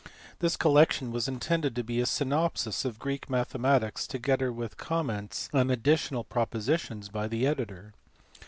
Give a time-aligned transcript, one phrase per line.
[0.39, 5.47] This collection was intended to be a syn opsis of Greek mathematics together with comments
[5.53, 7.93] and additional propositions by the editor.